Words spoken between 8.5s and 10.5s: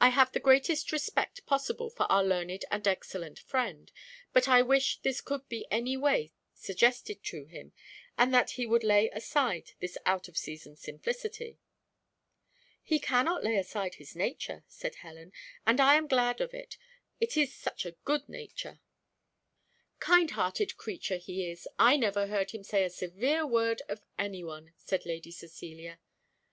he would lay aside this out of